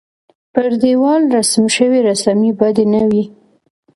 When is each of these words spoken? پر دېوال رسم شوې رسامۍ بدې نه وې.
پر 0.53 0.69
دېوال 0.81 1.21
رسم 1.35 1.63
شوې 1.77 1.99
رسامۍ 2.09 2.51
بدې 2.59 2.85
نه 2.93 3.01
وې. 3.09 3.23